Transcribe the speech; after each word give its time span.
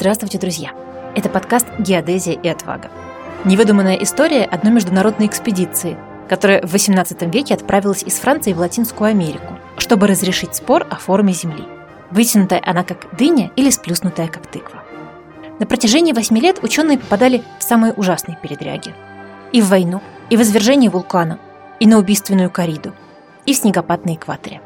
Здравствуйте, 0.00 0.38
друзья! 0.38 0.70
Это 1.14 1.28
подкаст 1.28 1.66
«Геодезия 1.78 2.32
и 2.32 2.48
отвага». 2.48 2.90
Невыдуманная 3.44 3.96
история 3.96 4.44
одной 4.46 4.72
международной 4.72 5.26
экспедиции, 5.26 5.98
которая 6.26 6.62
в 6.66 6.74
XVIII 6.74 7.30
веке 7.30 7.52
отправилась 7.52 8.02
из 8.02 8.14
Франции 8.14 8.54
в 8.54 8.60
Латинскую 8.60 9.10
Америку, 9.10 9.58
чтобы 9.76 10.06
разрешить 10.06 10.54
спор 10.54 10.86
о 10.88 10.94
форме 10.94 11.34
Земли. 11.34 11.64
Вытянутая 12.10 12.62
она 12.64 12.82
как 12.82 13.14
дыня 13.14 13.50
или 13.56 13.68
сплюснутая 13.68 14.28
как 14.28 14.46
тыква. 14.46 14.82
На 15.58 15.66
протяжении 15.66 16.14
восьми 16.14 16.40
лет 16.40 16.64
ученые 16.64 16.96
попадали 16.96 17.44
в 17.58 17.62
самые 17.62 17.92
ужасные 17.92 18.38
передряги. 18.42 18.94
И 19.52 19.60
в 19.60 19.68
войну, 19.68 20.00
и 20.30 20.38
в 20.38 20.40
извержение 20.40 20.88
вулкана, 20.88 21.38
и 21.78 21.86
на 21.86 21.98
убийственную 21.98 22.48
кориду, 22.48 22.94
и 23.44 23.52
в 23.52 23.56
снегопад 23.58 24.06
на 24.06 24.14
экваторе. 24.14 24.62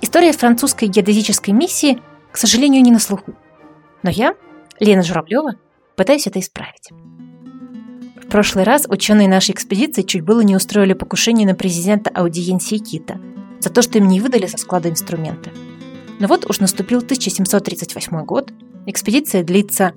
История 0.00 0.30
французской 0.30 0.86
геодезической 0.86 1.52
миссии, 1.52 2.00
к 2.30 2.36
сожалению, 2.36 2.84
не 2.84 2.92
на 2.92 3.00
слуху. 3.00 3.32
Но 4.04 4.10
я, 4.10 4.36
Лена 4.80 5.02
Журавлева, 5.02 5.54
пытаюсь 5.96 6.26
это 6.26 6.40
исправить. 6.40 6.90
В 8.16 8.28
прошлый 8.28 8.64
раз 8.64 8.86
ученые 8.88 9.28
нашей 9.28 9.52
экспедиции 9.52 10.02
чуть 10.02 10.22
было 10.22 10.40
не 10.40 10.56
устроили 10.56 10.92
покушение 10.92 11.46
на 11.46 11.54
президента 11.54 12.10
аудиенсии 12.10 12.78
Кита 12.78 13.20
за 13.60 13.70
то, 13.70 13.82
что 13.82 13.98
им 13.98 14.08
не 14.08 14.20
выдали 14.20 14.46
со 14.46 14.58
склада 14.58 14.90
инструменты. 14.90 15.50
Но 16.18 16.28
вот 16.28 16.48
уж 16.48 16.60
наступил 16.60 16.98
1738 16.98 18.24
год, 18.24 18.52
экспедиция 18.86 19.42
длится 19.42 19.92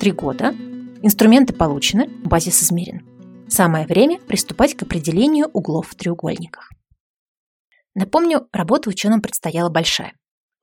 три 0.00 0.12
года, 0.12 0.54
инструменты 1.02 1.52
получены, 1.52 2.08
базис 2.24 2.62
измерен. 2.62 3.06
Самое 3.48 3.86
время 3.86 4.18
приступать 4.18 4.74
к 4.74 4.82
определению 4.82 5.46
углов 5.52 5.88
в 5.88 5.94
треугольниках. 5.94 6.70
Напомню, 7.94 8.48
работа 8.52 8.90
ученым 8.90 9.20
предстояла 9.20 9.68
большая. 9.68 10.14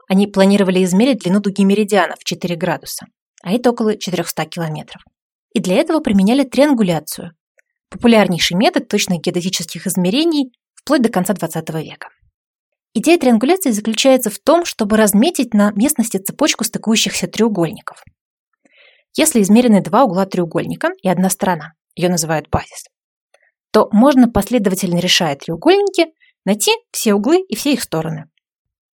Они 0.09 0.27
планировали 0.27 0.83
измерить 0.83 1.19
длину 1.19 1.39
дуги 1.39 1.63
меридиана 1.63 2.15
в 2.19 2.23
4 2.25 2.55
градуса, 2.55 3.05
а 3.43 3.51
это 3.51 3.71
около 3.71 3.97
400 3.97 4.45
километров. 4.45 5.01
И 5.53 5.59
для 5.59 5.75
этого 5.75 5.99
применяли 5.99 6.43
триангуляцию, 6.43 7.31
популярнейший 7.89 8.57
метод 8.57 8.87
точных 8.87 9.21
геодезических 9.21 9.87
измерений 9.87 10.53
вплоть 10.75 11.01
до 11.01 11.09
конца 11.09 11.33
20 11.33 11.69
века. 11.75 12.09
Идея 12.93 13.17
триангуляции 13.17 13.71
заключается 13.71 14.29
в 14.29 14.39
том, 14.39 14.65
чтобы 14.65 14.97
разметить 14.97 15.53
на 15.53 15.71
местности 15.71 16.17
цепочку 16.17 16.63
стыкующихся 16.63 17.27
треугольников. 17.27 18.03
Если 19.15 19.41
измерены 19.41 19.81
два 19.81 20.03
угла 20.03 20.25
треугольника 20.25 20.89
и 21.01 21.07
одна 21.07 21.29
сторона, 21.29 21.73
ее 21.95 22.09
называют 22.09 22.49
базис, 22.49 22.85
то 23.71 23.89
можно 23.91 24.29
последовательно 24.29 24.99
решая 24.99 25.35
треугольники 25.35 26.07
найти 26.45 26.71
все 26.91 27.13
углы 27.13 27.41
и 27.41 27.55
все 27.55 27.73
их 27.73 27.81
стороны. 27.81 28.25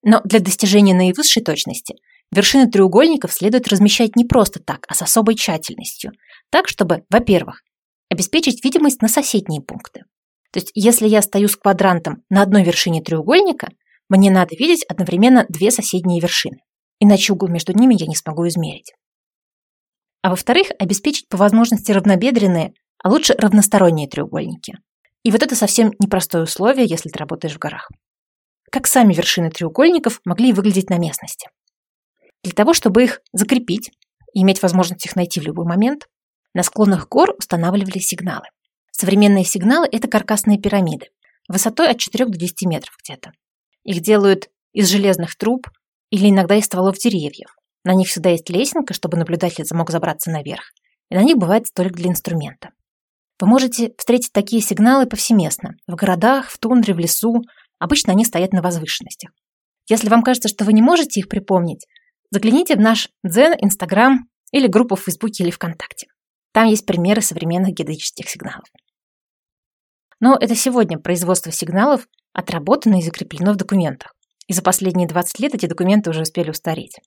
Но 0.04 0.22
для 0.23 0.39
достижения 0.39 0.94
наивысшей 0.94 1.44
точности 1.44 1.95
вершины 2.31 2.70
треугольников 2.70 3.31
следует 3.31 3.67
размещать 3.67 4.16
не 4.16 4.25
просто 4.25 4.59
так, 4.59 4.86
а 4.88 4.94
с 4.94 5.02
особой 5.02 5.36
тщательностью, 5.36 6.11
так, 6.50 6.67
чтобы, 6.67 7.03
во-первых, 7.09 7.61
обеспечить 8.09 8.64
видимость 8.64 9.02
на 9.02 9.08
соседние 9.08 9.61
пункты. 9.61 10.03
То 10.52 10.59
есть, 10.59 10.72
если 10.73 11.08
я 11.08 11.22
стою 11.22 11.48
с 11.48 11.55
квадрантом 11.55 12.23
на 12.30 12.42
одной 12.42 12.64
вершине 12.64 13.02
треугольника, 13.02 13.70
мне 14.09 14.31
надо 14.31 14.55
видеть 14.55 14.86
одновременно 14.86 15.45
две 15.50 15.72
соседние 15.72 16.22
вершины, 16.22 16.59
иначе 17.00 17.33
угол 17.33 17.50
между 17.50 17.73
ними 17.73 17.95
я 18.00 18.08
не 18.08 18.16
смогу 18.16 18.48
измерить. 18.48 18.94
А 20.22 20.30
во-вторых, 20.30 20.67
обеспечить 20.80 21.28
по 21.28 21.38
возможности 21.38 21.92
равнобедренные, 21.92 22.73
а 23.03 23.09
лучше 23.09 23.33
равносторонние 23.38 24.08
треугольники. 24.08 24.78
И 25.23 25.31
вот 25.31 25.44
это 25.44 25.55
совсем 25.55 25.92
непростое 26.00 26.45
условие, 26.45 26.86
если 26.86 27.09
ты 27.09 27.20
работаешь 27.20 27.55
в 27.55 27.59
горах. 27.59 27.89
Как 28.72 28.88
сами 28.88 29.14
вершины 29.14 29.50
треугольников 29.50 30.22
могли 30.25 30.54
выглядеть 30.54 30.89
на 30.89 30.98
местности. 30.98 31.49
Для 32.43 32.53
того, 32.53 32.73
чтобы 32.73 33.03
их 33.03 33.21
закрепить 33.33 33.92
и 34.33 34.42
иметь 34.42 34.61
возможность 34.61 35.05
их 35.05 35.15
найти 35.15 35.39
в 35.39 35.43
любой 35.43 35.65
момент, 35.65 36.08
на 36.53 36.64
склонах 36.64 37.08
гор 37.09 37.36
устанавливали 37.37 37.99
сигналы. 37.99 38.48
Современные 38.92 39.43
сигналы– 39.43 39.87
это 39.92 40.08
каркасные 40.08 40.59
пирамиды, 40.59 41.08
высотой 41.47 41.89
от 41.89 41.99
4 41.99 42.26
до 42.26 42.37
10 42.37 42.67
метров 42.67 42.95
где-то. 43.03 43.31
Их 43.83 44.02
делают 44.02 44.49
из 44.73 44.89
железных 44.89 45.37
труб 45.37 45.67
или 46.09 46.30
иногда 46.30 46.55
из 46.55 46.65
стволов 46.65 46.97
деревьев. 46.97 47.55
На 47.83 47.93
них 47.93 48.08
всегда 48.08 48.31
есть 48.31 48.49
лесенка, 48.49 48.93
чтобы 48.93 49.17
наблюдатель 49.17 49.65
мог 49.71 49.92
забраться 49.92 50.30
наверх. 50.30 50.73
И 51.09 51.15
на 51.15 51.23
них 51.23 51.37
бывает 51.37 51.67
столик 51.67 51.93
для 51.93 52.09
инструмента. 52.09 52.71
Вы 53.39 53.47
можете 53.47 53.93
встретить 53.97 54.33
такие 54.33 54.61
сигналы 54.61 55.05
повсеместно. 55.05 55.76
В 55.87 55.95
городах, 55.95 56.49
в 56.49 56.58
тундре, 56.58 56.93
в 56.93 56.99
лесу. 56.99 57.43
Обычно 57.80 58.14
они 58.14 58.26
стоят 58.26 58.52
на 58.52 58.61
возвышенностях. 58.61 59.31
Если 59.87 60.09
вам 60.09 60.23
кажется, 60.23 60.49
что 60.49 60.65
вы 60.65 60.73
не 60.73 60.81
можете 60.81 61.20
их 61.20 61.30
припомнить, 61.30 61.86
загляните 62.32 62.76
в 62.76 62.80
наш 62.80 63.10
Дзен, 63.23 63.54
Инстаграм 63.60 64.30
или 64.52 64.67
группу 64.67 64.95
в 64.95 65.02
Фейсбуке 65.02 65.43
или 65.43 65.52
ВКонтакте. 65.52 66.08
Там 66.52 66.67
есть 66.67 66.86
примеры 66.86 67.21
современных 67.21 67.73
геодезических 67.73 68.30
сигналов. 68.30 68.65
Но 70.20 70.36
это 70.39 70.55
сегодня 70.55 70.98
производство 70.98 71.52
сигналов 71.52 72.08
отработано 72.33 72.99
и 72.99 73.04
закреплено 73.04 73.54
в 73.54 73.58
документах. 73.58 74.14
И 74.48 74.54
за 74.54 74.61
последние 74.61 75.08
20 75.08 75.39
лет 75.39 75.55
эти 75.55 75.65
документы 75.65 76.10
уже 76.10 76.21
успели 76.21 76.49
устареть. 76.49 76.98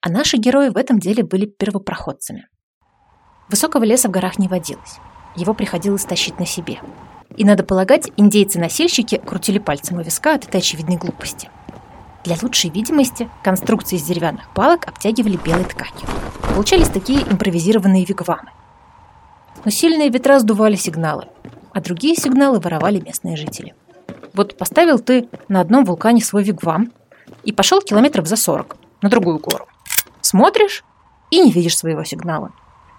А 0.00 0.10
наши 0.10 0.36
герои 0.36 0.68
в 0.68 0.76
этом 0.76 0.98
деле 0.98 1.24
были 1.24 1.46
первопроходцами. 1.46 2.48
Высокого 3.48 3.84
леса 3.84 4.08
в 4.08 4.10
горах 4.10 4.38
не 4.38 4.48
водилось. 4.48 4.98
Его 5.36 5.54
приходилось 5.54 6.04
тащить 6.04 6.38
на 6.38 6.46
себе. 6.46 6.80
И, 7.36 7.44
надо 7.44 7.64
полагать, 7.64 8.10
индейцы-носильщики 8.16 9.16
крутили 9.18 9.58
пальцем 9.58 9.98
у 9.98 10.02
виска 10.02 10.34
от 10.34 10.44
этой 10.46 10.58
очевидной 10.58 10.96
глупости. 10.96 11.50
Для 12.24 12.36
лучшей 12.40 12.70
видимости 12.70 13.28
конструкции 13.42 13.96
из 13.96 14.04
деревянных 14.04 14.52
палок 14.54 14.86
обтягивали 14.86 15.36
белой 15.36 15.64
тканью. 15.64 16.06
Получались 16.54 16.88
такие 16.88 17.20
импровизированные 17.22 18.04
вигвамы. 18.04 18.50
Но 19.64 19.70
сильные 19.70 20.08
ветра 20.08 20.38
сдували 20.38 20.76
сигналы, 20.76 21.28
а 21.72 21.80
другие 21.80 22.14
сигналы 22.14 22.60
воровали 22.60 23.00
местные 23.00 23.36
жители. 23.36 23.74
Вот 24.34 24.56
поставил 24.56 24.98
ты 24.98 25.28
на 25.48 25.60
одном 25.60 25.84
вулкане 25.84 26.22
свой 26.22 26.44
вигвам 26.44 26.92
и 27.44 27.52
пошел 27.52 27.80
километров 27.80 28.26
за 28.26 28.36
40 28.36 28.76
на 29.02 29.08
другую 29.08 29.38
гору. 29.38 29.66
Смотришь 30.20 30.84
и 31.30 31.40
не 31.40 31.50
видишь 31.50 31.76
своего 31.76 32.04
сигнала. 32.04 32.52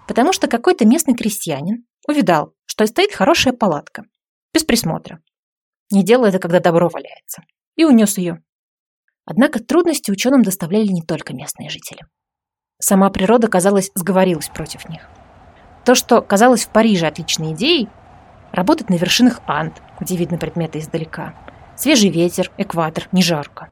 Потому 0.07 0.33
что 0.33 0.47
какой-то 0.47 0.85
местный 0.85 1.15
крестьянин 1.15 1.85
увидал, 2.07 2.53
что 2.65 2.85
стоит 2.85 3.13
хорошая 3.13 3.53
палатка, 3.53 4.03
без 4.53 4.63
присмотра. 4.63 5.19
Не 5.91 6.03
делал 6.03 6.25
это, 6.25 6.39
когда 6.39 6.59
добро 6.59 6.89
валяется. 6.89 7.43
И 7.75 7.85
унес 7.85 8.17
ее. 8.17 8.43
Однако 9.25 9.59
трудности 9.59 10.11
ученым 10.11 10.43
доставляли 10.43 10.87
не 10.87 11.01
только 11.01 11.33
местные 11.33 11.69
жители. 11.69 12.01
Сама 12.79 13.09
природа, 13.09 13.47
казалось, 13.47 13.91
сговорилась 13.95 14.49
против 14.49 14.89
них. 14.89 15.07
То, 15.85 15.95
что 15.95 16.21
казалось 16.21 16.65
в 16.65 16.69
Париже 16.69 17.07
отличной 17.07 17.53
идеей, 17.53 17.89
работать 18.51 18.89
на 18.89 18.95
вершинах 18.95 19.41
Анд, 19.47 19.81
где 19.99 20.15
видно 20.15 20.37
предметы 20.37 20.79
издалека. 20.79 21.33
Свежий 21.75 22.09
ветер, 22.09 22.51
экватор, 22.57 23.07
не 23.11 23.23
жарко. 23.23 23.69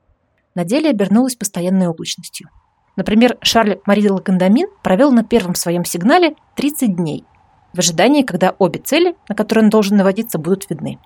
На 0.56 0.66
деле 0.66 0.89
обернулось 0.89 1.35
постоянной 1.35 1.88
облачностью. 1.88 2.50
Например, 2.95 3.38
Шарль 3.41 3.79
Мари 3.85 4.07
Лакандамин 4.07 4.68
провел 4.83 5.12
на 5.12 5.23
первом 5.23 5.56
своем 5.56 5.85
сигнале 5.85 6.35
30 6.56 6.95
дней, 6.95 7.25
в 7.73 7.79
ожидании, 7.79 8.23
когда 8.23 8.53
обе 8.59 8.79
цели, 8.79 9.16
на 9.29 9.35
которые 9.35 9.63
он 9.63 9.69
должен 9.69 9.95
наводиться, 9.95 10.38
будут 10.38 10.69
видны. 10.69 11.00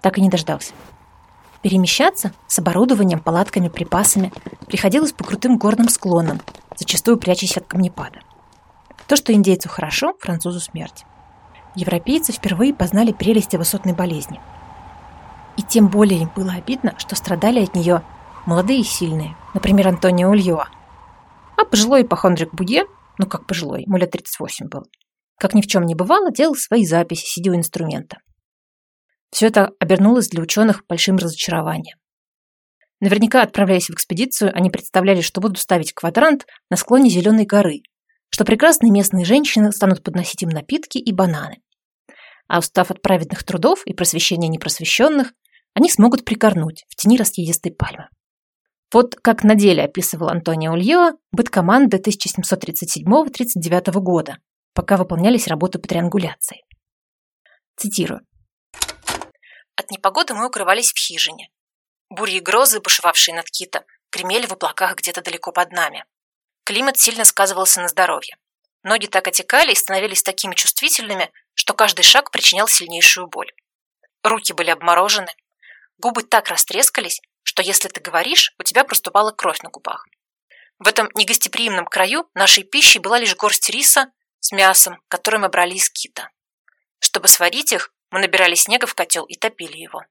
Так 0.00 0.16
и 0.16 0.22
не 0.22 0.30
дождался. 0.30 0.72
Перемещаться 1.62 2.32
с 2.46 2.58
оборудованием, 2.58 3.18
палатками, 3.18 3.68
припасами 3.68 4.32
приходилось 4.66 5.12
по 5.12 5.24
крутым 5.24 5.58
горным 5.58 5.88
склонам, 5.88 6.40
зачастую 6.76 7.16
прячась 7.18 7.56
от 7.56 7.66
камнепада. 7.66 8.20
То, 9.08 9.16
что 9.16 9.32
индейцу 9.32 9.68
хорошо, 9.68 10.14
французу 10.20 10.60
смерть. 10.60 11.04
Европейцы 11.74 12.32
впервые 12.32 12.74
познали 12.74 13.12
прелести 13.12 13.56
высотной 13.56 13.92
болезни. 13.92 14.40
И 15.56 15.62
тем 15.62 15.88
более 15.88 16.22
им 16.22 16.30
было 16.34 16.52
обидно, 16.52 16.94
что 16.98 17.16
страдали 17.16 17.64
от 17.64 17.74
нее 17.74 18.02
молодые 18.46 18.80
и 18.80 18.84
сильные, 18.84 19.34
например, 19.54 19.88
Антонио 19.88 20.30
Ульоа. 20.30 20.68
А 21.56 21.64
пожилой 21.64 22.02
ипохондрик 22.02 22.54
Буе, 22.54 22.84
ну 23.18 23.26
как 23.26 23.46
пожилой, 23.46 23.82
ему 23.82 23.96
лет 23.96 24.12
38 24.12 24.68
был, 24.68 24.84
как 25.38 25.54
ни 25.54 25.62
в 25.62 25.66
чем 25.66 25.84
не 25.84 25.96
бывало, 25.96 26.30
делал 26.30 26.54
свои 26.54 26.86
записи, 26.86 27.26
сидя 27.26 27.50
у 27.50 27.56
инструмента. 27.56 28.18
Все 29.30 29.46
это 29.46 29.72
обернулось 29.78 30.28
для 30.28 30.42
ученых 30.42 30.84
большим 30.88 31.16
разочарованием. 31.16 31.98
Наверняка, 33.00 33.42
отправляясь 33.42 33.88
в 33.88 33.94
экспедицию, 33.94 34.50
они 34.54 34.70
представляли, 34.70 35.20
что 35.20 35.40
будут 35.40 35.58
ставить 35.58 35.92
квадрант 35.92 36.46
на 36.70 36.76
склоне 36.76 37.10
Зеленой 37.10 37.44
горы, 37.46 37.82
что 38.30 38.44
прекрасные 38.44 38.90
местные 38.90 39.24
женщины 39.24 39.70
станут 39.72 40.02
подносить 40.02 40.42
им 40.42 40.48
напитки 40.48 40.98
и 40.98 41.12
бананы. 41.12 41.62
А 42.48 42.58
устав 42.58 42.90
от 42.90 43.00
праведных 43.02 43.44
трудов 43.44 43.86
и 43.86 43.94
просвещения 43.94 44.48
непросвещенных, 44.48 45.32
они 45.74 45.88
смогут 45.90 46.24
прикорнуть 46.24 46.84
в 46.88 46.96
тени 46.96 47.16
раскидистой 47.16 47.72
пальмы. 47.72 48.08
Вот 48.92 49.14
как 49.16 49.44
на 49.44 49.54
деле 49.54 49.84
описывал 49.84 50.28
Антонио 50.28 50.72
Ульео 50.72 51.12
быт 51.30 51.50
команды 51.50 51.98
1737-39 51.98 53.92
года, 54.00 54.38
пока 54.72 54.96
выполнялись 54.96 55.46
работы 55.46 55.78
по 55.78 55.86
триангуляции. 55.86 56.62
Цитирую. 57.76 58.22
От 59.78 59.92
непогоды 59.92 60.34
мы 60.34 60.48
укрывались 60.48 60.92
в 60.92 60.98
хижине. 60.98 61.50
Бури 62.10 62.32
и 62.32 62.40
грозы, 62.40 62.80
бушевавшие 62.80 63.36
над 63.36 63.48
Китом, 63.48 63.84
гремели 64.10 64.44
в 64.44 64.52
облаках 64.52 64.96
где-то 64.96 65.22
далеко 65.22 65.52
под 65.52 65.70
нами. 65.70 66.04
Климат 66.64 66.98
сильно 66.98 67.24
сказывался 67.24 67.80
на 67.80 67.86
здоровье. 67.86 68.38
Ноги 68.82 69.06
так 69.06 69.28
отекали 69.28 69.70
и 69.70 69.76
становились 69.76 70.24
такими 70.24 70.56
чувствительными, 70.56 71.30
что 71.54 71.74
каждый 71.74 72.02
шаг 72.02 72.32
причинял 72.32 72.66
сильнейшую 72.66 73.28
боль. 73.28 73.52
Руки 74.24 74.52
были 74.52 74.70
обморожены, 74.70 75.32
губы 75.96 76.24
так 76.24 76.48
растрескались, 76.48 77.20
что 77.44 77.62
если 77.62 77.86
ты 77.86 78.00
говоришь, 78.00 78.52
у 78.58 78.64
тебя 78.64 78.82
проступала 78.82 79.30
кровь 79.30 79.60
на 79.60 79.70
губах. 79.70 80.08
В 80.80 80.88
этом 80.88 81.08
негостеприимном 81.14 81.86
краю 81.86 82.28
нашей 82.34 82.64
пищей 82.64 82.98
была 82.98 83.20
лишь 83.20 83.36
горсть 83.36 83.70
риса 83.70 84.10
с 84.40 84.50
мясом, 84.50 85.00
который 85.06 85.38
мы 85.38 85.48
брали 85.48 85.74
из 85.74 85.88
кита. 85.88 86.30
Чтобы 86.98 87.28
сварить 87.28 87.72
их, 87.72 87.92
мы 88.10 88.20
набирали 88.20 88.54
снега 88.54 88.86
в 88.86 88.94
котел 88.94 89.24
и 89.24 89.34
топили 89.34 89.76
его. 89.76 90.02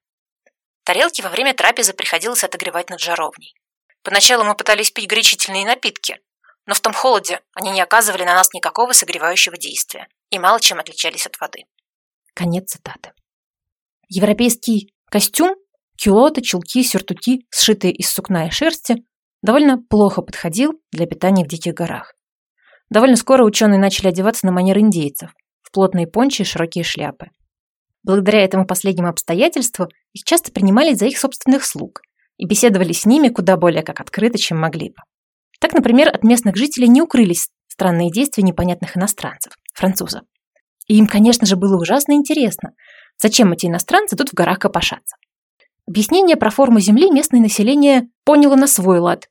Тарелки 0.83 1.21
во 1.21 1.29
время 1.29 1.53
трапезы 1.53 1.93
приходилось 1.93 2.43
отогревать 2.43 2.89
над 2.89 2.99
жаровней. 2.99 3.55
Поначалу 4.03 4.43
мы 4.43 4.55
пытались 4.55 4.91
пить 4.91 5.07
горячительные 5.07 5.65
напитки, 5.65 6.19
но 6.65 6.73
в 6.73 6.79
том 6.79 6.93
холоде 6.93 7.41
они 7.53 7.71
не 7.71 7.81
оказывали 7.81 8.23
на 8.23 8.35
нас 8.35 8.53
никакого 8.53 8.93
согревающего 8.93 9.57
действия 9.57 10.07
и 10.29 10.39
мало 10.39 10.59
чем 10.59 10.79
отличались 10.79 11.25
от 11.25 11.39
воды. 11.39 11.65
Конец 12.33 12.71
цитаты. 12.71 13.11
Европейский 14.07 14.93
костюм, 15.09 15.55
кюлоты, 15.97 16.41
чулки, 16.41 16.83
сюртуки, 16.83 17.45
сшитые 17.49 17.93
из 17.93 18.09
сукна 18.09 18.47
и 18.47 18.51
шерсти, 18.51 19.03
довольно 19.41 19.77
плохо 19.89 20.21
подходил 20.21 20.81
для 20.91 21.05
питания 21.05 21.43
в 21.43 21.47
диких 21.47 21.73
горах. 21.73 22.13
Довольно 22.89 23.17
скоро 23.17 23.43
ученые 23.43 23.79
начали 23.79 24.07
одеваться 24.07 24.45
на 24.45 24.51
манер 24.51 24.77
индейцев, 24.79 25.31
в 25.61 25.71
плотные 25.71 26.07
пончи 26.07 26.43
и 26.43 26.45
широкие 26.45 26.83
шляпы. 26.83 27.31
Благодаря 28.07 28.45
этому 28.45 28.65
последнему 28.65 29.09
обстоятельству 29.09 29.89
их 30.13 30.23
часто 30.23 30.49
принимали 30.53 30.93
за 30.93 31.07
их 31.07 31.17
собственных 31.17 31.65
слуг 31.65 32.01
и 32.37 32.47
беседовали 32.47 32.93
с 32.93 33.05
ними 33.05 33.27
куда 33.27 33.57
более 33.57 33.83
как 33.83 33.99
открыто, 33.99 34.37
чем 34.37 34.57
могли 34.57 34.91
бы. 34.91 34.95
Так, 35.59 35.73
например, 35.73 36.07
от 36.07 36.23
местных 36.23 36.55
жителей 36.55 36.87
не 36.87 37.01
укрылись 37.01 37.49
странные 37.67 38.09
действия 38.09 38.45
непонятных 38.45 38.95
иностранцев, 38.95 39.51
французов. 39.73 40.21
И 40.87 40.95
им, 40.97 41.05
конечно 41.05 41.45
же, 41.45 41.57
было 41.57 41.75
ужасно 41.75 42.13
интересно, 42.13 42.71
зачем 43.21 43.51
эти 43.51 43.65
иностранцы 43.65 44.15
тут 44.15 44.29
в 44.29 44.33
горах 44.33 44.59
копошатся. 44.59 45.17
Объяснение 45.85 46.37
про 46.37 46.49
форму 46.49 46.79
Земли 46.79 47.11
местное 47.11 47.41
население 47.41 48.07
поняло 48.23 48.55
на 48.55 48.67
свой 48.67 48.99
лад 48.99 49.27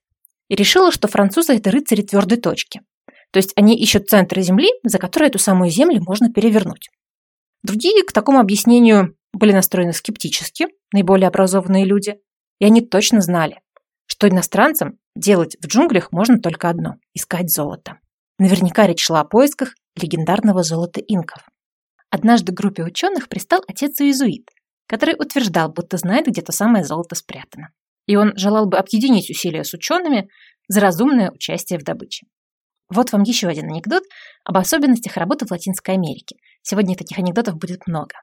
и 0.48 0.54
решило, 0.54 0.92
что 0.92 1.08
французы– 1.08 1.54
это 1.56 1.70
рыцари 1.70 2.02
твердой 2.02 2.36
точки. 2.36 2.82
То 3.30 3.38
есть 3.38 3.54
они 3.56 3.74
ищут 3.74 4.10
центр 4.10 4.38
Земли, 4.40 4.68
за 4.82 4.98
который 4.98 5.28
эту 5.28 5.38
самую 5.38 5.70
Землю 5.70 6.02
можно 6.06 6.30
перевернуть. 6.30 6.90
Другие 7.66 8.04
к 8.04 8.12
такому 8.12 8.38
объяснению 8.38 9.16
были 9.32 9.50
настроены 9.50 9.92
скептически, 9.92 10.68
наиболее 10.92 11.26
образованные 11.26 11.84
люди, 11.84 12.14
и 12.60 12.64
они 12.64 12.80
точно 12.80 13.20
знали, 13.20 13.60
что 14.06 14.28
иностранцам 14.28 15.00
делать 15.16 15.56
в 15.60 15.66
джунглях 15.66 16.12
можно 16.12 16.38
только 16.38 16.68
одно– 16.68 16.94
искать 17.12 17.50
золото. 17.50 17.98
Наверняка 18.38 18.86
речь 18.86 19.02
шла 19.02 19.22
о 19.22 19.24
поисках 19.24 19.74
легендарного 20.00 20.62
золота 20.62 21.00
инков. 21.00 21.42
Однажды 22.08 22.52
группе 22.52 22.84
ученых 22.84 23.28
пристал 23.28 23.64
отец-иезуит, 23.66 24.48
который 24.86 25.16
утверждал, 25.18 25.72
будто 25.72 25.96
знает, 25.96 26.26
где 26.28 26.42
то 26.42 26.52
самое 26.52 26.84
золото 26.84 27.16
спрятано. 27.16 27.70
И 28.06 28.14
он 28.14 28.32
желал 28.36 28.66
бы 28.66 28.78
объединить 28.78 29.28
усилия 29.28 29.64
с 29.64 29.74
учеными 29.74 30.28
за 30.68 30.78
разумное 30.78 31.32
участие 31.32 31.80
в 31.80 31.82
добыче. 31.82 32.26
Вот 32.88 33.12
вам 33.12 33.22
еще 33.22 33.48
один 33.48 33.66
анекдот 33.66 34.04
об 34.44 34.56
особенностях 34.56 35.16
работы 35.16 35.46
в 35.46 35.50
Латинской 35.50 35.94
Америке. 35.94 36.36
Сегодня 36.62 36.96
таких 36.96 37.18
анекдотов 37.18 37.56
будет 37.56 37.86
много. 37.86 38.14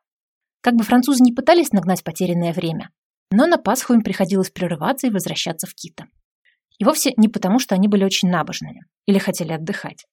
Как 0.62 0.76
бы 0.76 0.84
французы 0.84 1.22
не 1.24 1.34
пытались 1.34 1.72
нагнать 1.72 2.04
потерянное 2.04 2.54
время, 2.54 2.90
но 3.32 3.46
на 3.46 3.58
Пасху 3.58 3.94
им 3.94 4.02
приходилось 4.02 4.52
прерываться 4.52 5.08
и 5.08 5.10
возвращаться 5.10 5.68
в 5.68 5.74
Кита. 5.74 6.06
И 6.80 6.86
вовсе 6.86 7.14
не 7.18 7.28
потому, 7.28 7.60
что 7.60 7.76
они 7.76 7.88
были 7.88 8.06
очень 8.06 8.30
набожными 8.30 8.82
или 9.06 9.20
хотели 9.20 9.52
отдыхать, 9.52 10.06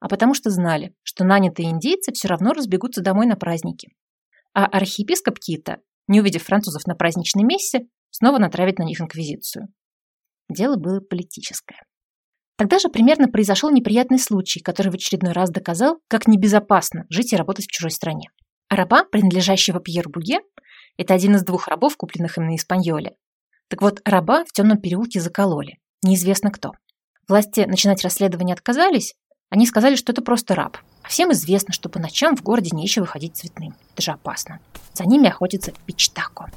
а 0.00 0.08
потому 0.08 0.34
что 0.34 0.50
знали, 0.50 0.94
что 1.02 1.24
нанятые 1.24 1.70
индейцы 1.70 2.12
все 2.12 2.28
равно 2.28 2.52
разбегутся 2.52 3.02
домой 3.02 3.26
на 3.26 3.36
праздники. 3.36 3.88
А 4.54 4.64
архиепископ 4.64 5.38
Кита, 5.38 5.78
не 6.08 6.20
увидев 6.20 6.44
французов 6.44 6.86
на 6.86 6.94
праздничной 6.94 7.44
мессе, 7.44 7.86
снова 8.10 8.38
натравит 8.38 8.78
на 8.78 8.84
них 8.84 9.00
инквизицию. 9.00 9.68
Дело 10.48 10.76
было 10.76 11.00
политическое. 11.00 11.82
Тогда 12.60 12.78
же 12.78 12.90
примерно 12.90 13.26
произошел 13.26 13.70
неприятный 13.70 14.18
случай, 14.18 14.60
который 14.60 14.92
в 14.92 14.94
очередной 14.94 15.32
раз 15.32 15.48
доказал, 15.48 15.96
как 16.08 16.28
небезопасно 16.28 17.06
жить 17.08 17.32
и 17.32 17.36
работать 17.36 17.64
в 17.64 17.70
чужой 17.70 17.90
стране. 17.90 18.28
раба, 18.68 19.04
принадлежащего 19.04 19.80
Пьер 19.80 20.10
Буге, 20.10 20.40
это 20.98 21.14
один 21.14 21.36
из 21.36 21.42
двух 21.42 21.68
рабов, 21.68 21.96
купленных 21.96 22.36
им 22.36 22.48
на 22.48 22.56
Испаньоле. 22.56 23.14
Так 23.68 23.80
вот, 23.80 24.02
раба 24.04 24.44
в 24.44 24.52
темном 24.52 24.76
переулке 24.76 25.20
закололи. 25.20 25.78
Неизвестно 26.02 26.50
кто. 26.50 26.72
Власти 27.26 27.60
начинать 27.60 28.04
расследование 28.04 28.52
отказались. 28.52 29.14
Они 29.48 29.64
сказали, 29.64 29.96
что 29.96 30.12
это 30.12 30.20
просто 30.20 30.54
раб. 30.54 30.76
А 31.02 31.08
всем 31.08 31.32
известно, 31.32 31.72
что 31.72 31.88
по 31.88 31.98
ночам 31.98 32.36
в 32.36 32.42
городе 32.42 32.76
нечего 32.76 33.06
ходить 33.06 33.38
цветным. 33.38 33.74
Это 33.94 34.02
же 34.02 34.10
опасно. 34.10 34.60
За 34.92 35.06
ними 35.06 35.28
охотится 35.28 35.72
Пичтако. 35.86 36.50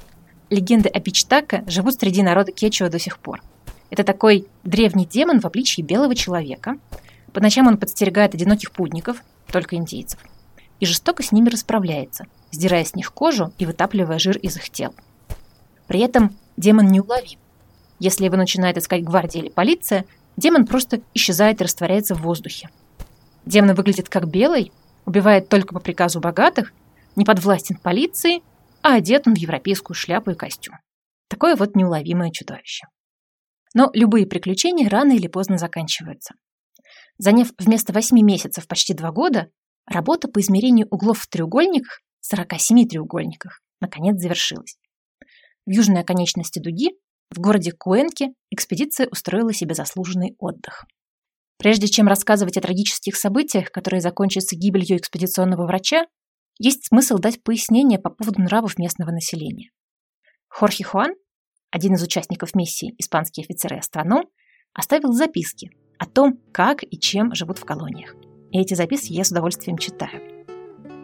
Легенды 0.50 0.90
о 0.90 1.00
Пичтако 1.00 1.64
живут 1.66 1.94
среди 1.94 2.22
народа 2.24 2.52
Кечуа 2.52 2.90
до 2.90 3.00
сих 3.00 3.20
пор. 3.20 3.42
Это 3.94 4.04
такой 4.04 4.48
древний 4.64 5.06
демон 5.06 5.40
в 5.40 5.46
обличье 5.46 5.84
белого 5.84 6.16
человека. 6.16 6.80
По 7.32 7.40
ночам 7.40 7.68
он 7.68 7.78
подстерегает 7.78 8.34
одиноких 8.34 8.72
путников, 8.72 9.18
только 9.46 9.76
индейцев, 9.76 10.20
и 10.80 10.88
жестоко 10.88 11.22
с 11.22 11.32
ними 11.32 11.50
расправляется, 11.50 12.26
сдирая 12.50 12.86
с 12.86 12.96
них 12.96 13.14
кожу 13.14 13.54
и 13.60 13.68
вытапливая 13.68 14.18
жир 14.18 14.36
из 14.38 14.58
их 14.58 14.72
тел. 14.72 14.96
При 15.86 16.00
этом 16.00 16.36
демон 16.58 16.88
неуловим. 16.88 17.38
Если 18.00 18.26
его 18.26 18.36
начинает 18.36 18.80
искать 18.80 19.04
гвардия 19.04 19.44
или 19.44 19.50
полиция, 19.50 20.06
демон 20.38 20.66
просто 20.66 21.02
исчезает 21.14 21.62
и 21.62 21.64
растворяется 21.64 22.16
в 22.16 22.24
воздухе. 22.24 22.72
Демон 23.46 23.76
выглядит 23.76 24.10
как 24.10 24.28
белый, 24.28 24.72
убивает 25.06 25.50
только 25.50 25.76
по 25.76 25.80
приказу 25.80 26.20
богатых, 26.20 26.74
не 27.16 27.26
подвластен 27.26 27.76
полиции, 27.76 28.42
а 28.82 28.96
одет 28.96 29.28
он 29.28 29.36
в 29.36 29.38
европейскую 29.38 29.94
шляпу 29.94 30.32
и 30.32 30.34
костюм. 30.34 30.80
Такое 31.30 31.56
вот 31.56 31.76
неуловимое 31.76 32.32
чудовище. 32.32 32.88
Но 33.74 33.90
любые 33.94 34.26
приключения 34.26 34.90
рано 34.90 35.14
или 35.14 35.28
поздно 35.28 35.58
заканчиваются. 35.58 36.36
Заняв 37.18 37.50
вместо 37.58 37.94
8 37.94 38.20
месяцев 38.22 38.68
почти 38.68 38.94
2 38.94 39.12
года, 39.12 39.50
работа 39.86 40.28
по 40.28 40.40
измерению 40.40 40.88
углов 40.90 41.20
в 41.20 41.28
треугольниках, 41.28 42.02
47 42.22 42.88
треугольниках, 42.88 43.62
наконец 43.82 44.20
завершилась. 44.20 44.78
В 45.66 45.72
южной 45.72 46.02
оконечности 46.02 46.60
дуги, 46.60 46.92
в 47.30 47.40
городе 47.40 47.72
Куэнке, 47.72 48.34
экспедиция 48.52 49.08
устроила 49.10 49.54
себе 49.54 49.76
заслуженный 49.76 50.36
отдых. 50.38 50.86
Прежде 51.58 51.88
чем 51.88 52.08
рассказывать 52.08 52.58
о 52.58 52.62
трагических 52.62 53.16
событиях, 53.16 53.72
которые 53.72 54.02
закончатся 54.02 54.56
гибелью 54.56 54.98
экспедиционного 54.98 55.66
врача, 55.66 56.06
есть 56.60 56.88
смысл 56.88 57.18
дать 57.18 57.42
пояснение 57.42 58.00
по 58.00 58.10
поводу 58.10 58.42
нравов 58.42 58.78
местного 58.78 59.12
населения. 59.12 59.72
Хорхе 60.48 60.84
Хуан, 60.84 61.14
один 61.74 61.96
из 61.96 62.04
участников 62.04 62.54
миссии, 62.54 62.94
испанский 63.00 63.42
офицер 63.42 63.74
и 63.74 63.78
астроном, 63.80 64.26
оставил 64.74 65.12
записки 65.12 65.72
о 65.98 66.06
том, 66.06 66.40
как 66.52 66.84
и 66.84 67.00
чем 67.00 67.34
живут 67.34 67.58
в 67.58 67.66
колониях. 67.66 68.14
И 68.52 68.60
эти 68.60 68.76
записки 68.76 69.12
я 69.12 69.24
с 69.24 69.32
удовольствием 69.32 69.80
читаю. 69.80 70.46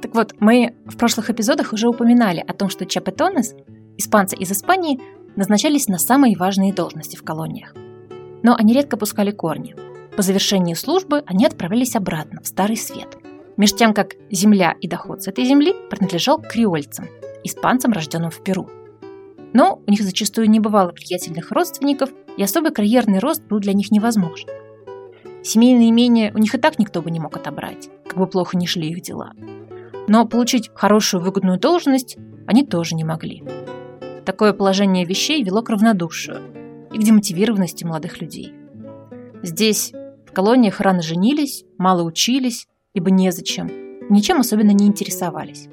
Так 0.04 0.14
вот, 0.14 0.36
мы 0.40 0.76
в 0.86 0.96
прошлых 0.96 1.32
эпизодах 1.32 1.74
уже 1.74 1.88
упоминали 1.88 2.44
о 2.48 2.54
том, 2.54 2.70
что 2.70 2.86
чапетонес, 2.86 3.56
испанцы 3.98 4.36
из 4.36 4.52
Испании, 4.52 5.00
назначались 5.36 5.88
на 5.88 5.98
самые 5.98 6.38
важные 6.38 6.72
должности 6.72 7.16
в 7.16 7.24
колониях. 7.24 7.74
Но 8.44 8.56
они 8.56 8.74
редко 8.74 8.96
пускали 8.96 9.32
корни. 9.32 9.76
По 10.16 10.22
завершении 10.22 10.76
службы 10.76 11.24
они 11.26 11.48
отправлялись 11.48 11.96
обратно 11.96 12.42
в 12.44 12.48
Старый 12.48 12.78
Свет. 12.78 13.18
Меж 13.58 13.74
тем, 13.74 13.96
как 13.96 14.12
земля 14.30 14.76
и 14.80 14.88
доход 14.88 15.24
с 15.24 15.28
этой 15.28 15.46
земли 15.46 15.74
принадлежал 15.90 16.40
креольцам, 16.40 17.08
испанцам, 17.44 17.92
рожденным 17.92 18.30
в 18.30 18.44
Перу. 18.44 18.70
Но 19.53 19.82
у 19.86 19.91
них 19.91 20.01
зачастую 20.01 20.50
не 20.50 20.60
бывало 20.60 20.91
влиятельных 20.91 21.51
родственников, 21.51 22.10
и 22.38 22.44
особый 22.44 22.72
карьерный 22.72 23.20
рост 23.20 23.44
был 23.44 23.60
для 23.60 23.74
них 23.74 23.91
невозможен. 23.91 24.48
Семейные 25.44 25.89
имения 25.89 26.32
у 26.34 26.38
них 26.38 26.53
и 26.53 26.58
так 26.58 26.79
никто 26.79 27.01
бы 27.01 27.10
не 27.12 27.20
мог 27.20 27.36
отобрать, 27.36 27.89
как 28.06 28.18
бы 28.18 28.27
плохо 28.27 28.58
не 28.58 28.68
шли 28.68 28.89
их 28.89 29.01
дела. 29.01 29.34
Но 30.08 30.25
получить 30.25 30.70
хорошую 30.74 31.24
выгодную 31.24 31.60
должность 31.60 32.18
они 32.46 32.65
тоже 32.65 32.96
не 32.96 33.03
могли. 33.03 33.44
Такое 34.25 34.53
положение 34.53 35.06
вещей 35.06 35.44
вело 35.44 35.62
к 35.62 35.70
равнодушию 35.70 36.41
и 36.91 36.98
к 36.98 37.03
демотивированности 37.03 37.86
молодых 37.86 38.22
людей. 38.22 38.53
Здесь, 39.41 39.94
в 40.27 40.34
колониях, 40.34 40.82
рано 40.82 41.01
женились, 41.01 41.63
мало 41.77 42.03
учились, 42.03 42.68
ибо 42.94 43.10
незачем, 43.10 43.70
ничем 44.10 44.39
особенно 44.39 44.72
не 44.72 44.88
интересовались. 44.88 45.70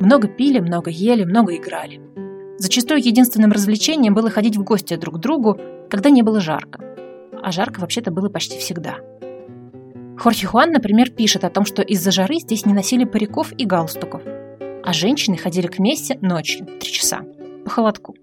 Много 0.00 0.28
пили, 0.28 0.60
много 0.60 0.90
ели, 0.90 1.24
много 1.24 1.56
играли– 1.56 2.00
Зачастую 2.62 3.00
единственным 3.04 3.50
развлечением 3.50 4.14
было 4.14 4.30
ходить 4.30 4.56
в 4.56 4.62
гости 4.62 4.94
друг 4.94 5.16
к 5.16 5.18
другу, 5.18 5.58
когда 5.90 6.10
не 6.10 6.22
было 6.22 6.40
жарко. 6.40 6.78
А 7.42 7.50
жарко 7.50 7.80
вообще-то 7.80 8.12
было 8.12 8.28
почти 8.28 8.56
всегда. 8.56 8.98
Хорхе 10.16 10.46
Хуан, 10.46 10.70
например, 10.70 11.10
пишет 11.10 11.42
о 11.42 11.50
том, 11.50 11.64
что 11.64 11.82
из-за 11.82 12.12
жары 12.12 12.36
здесь 12.38 12.64
не 12.64 12.72
носили 12.72 13.02
париков 13.02 13.52
и 13.58 13.64
галстуков, 13.64 14.22
а 14.24 14.92
женщины 14.92 15.36
ходили 15.36 15.66
к 15.66 15.80
мессе 15.80 16.20
ночью, 16.22 16.66
три 16.78 16.92
часа, 16.92 17.22
по 17.64 17.70
холодку. 17.70 18.14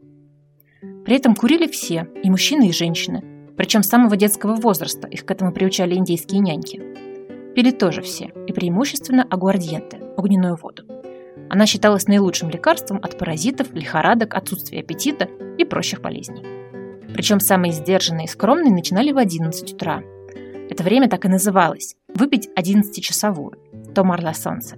При 1.04 1.18
этом 1.18 1.36
курили 1.36 1.68
все, 1.68 2.08
и 2.24 2.30
мужчины, 2.30 2.70
и 2.70 2.72
женщины, 2.72 3.22
причем 3.58 3.84
с 3.84 3.90
самого 3.90 4.16
детского 4.16 4.56
возраста, 4.56 5.10
их 5.10 5.26
к 5.26 5.32
этому 5.32 5.52
приучали 5.52 5.96
индейские 5.96 6.40
няньки. 6.40 6.82
пили 7.56 7.72
тоже 7.72 8.02
все, 8.02 8.32
и 8.48 8.54
преимущественно 8.54 9.24
агуардиенте– 9.30 10.00
огненную 10.16 10.56
воду. 10.56 10.99
Она 11.50 11.66
считалась 11.66 12.08
наилучшим 12.08 12.50
лекарством 12.50 13.00
от 13.02 13.18
паразитов, 13.18 13.74
лихорадок, 13.74 14.36
отсутствия 14.36 14.82
аппетита 14.82 15.28
и 15.58 15.66
прочих 15.66 16.02
болезней. 16.02 16.44
Причем 17.14 17.40
самые 17.40 17.74
сдержанные 17.74 18.26
и 18.26 18.30
скромные 18.30 18.72
начинали 18.72 19.12
в 19.12 19.18
11 19.18 19.74
утра. 19.74 20.04
Это 20.70 20.84
время 20.84 21.10
так 21.10 21.26
и 21.26 21.30
называлось– 21.30 21.96
выпить 22.14 22.50
11-часовую– 22.56 23.58
томар 23.96 24.24
ла 24.24 24.34
солнце. 24.34 24.78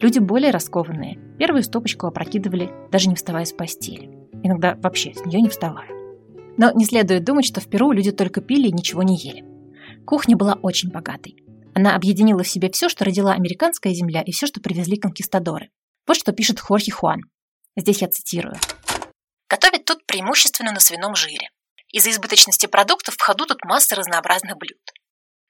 Люди 0.00 0.18
более 0.18 0.50
раскованные 0.50 1.18
первую 1.38 1.62
стопочку 1.62 2.06
опрокидывали, 2.06 2.70
даже 2.92 3.08
не 3.08 3.14
вставая 3.14 3.44
с 3.44 3.52
постели. 3.52 4.10
Иногда 4.42 4.76
вообще 4.82 5.14
с 5.14 5.24
нее 5.24 5.40
не 5.40 5.48
вставая. 5.48 5.88
Но 6.56 6.70
не 6.72 6.84
следует 6.84 7.24
думать, 7.24 7.46
что 7.46 7.60
в 7.60 7.68
Перу 7.68 7.92
люди 7.92 8.12
только 8.12 8.40
пили 8.40 8.68
и 8.68 8.72
ничего 8.72 9.02
не 9.02 9.16
ели. 9.16 9.44
Кухня 10.04 10.36
была 10.36 10.54
очень 10.60 10.90
богатой. 10.90 11.36
Она 11.74 11.94
объединила 11.94 12.42
в 12.42 12.48
себе 12.48 12.70
все, 12.70 12.88
что 12.88 13.04
родила 13.04 13.32
американская 13.32 13.94
земля, 13.94 14.20
и 14.22 14.32
все, 14.32 14.46
что 14.46 14.60
привезли 14.60 14.96
конкистадоры. 14.96 15.70
Вот 16.08 16.16
что 16.16 16.32
пишет 16.32 16.58
Хорхи 16.58 16.90
Хуан. 16.90 17.20
Здесь 17.76 18.00
я 18.00 18.08
цитирую. 18.08 18.58
Готовят 19.46 19.84
тут 19.84 20.06
преимущественно 20.06 20.72
на 20.72 20.80
свином 20.80 21.14
жире. 21.14 21.50
Из-за 21.92 22.10
избыточности 22.10 22.64
продуктов 22.64 23.14
в 23.14 23.20
ходу 23.20 23.44
тут 23.44 23.62
масса 23.64 23.94
разнообразных 23.94 24.56
блюд. 24.56 24.80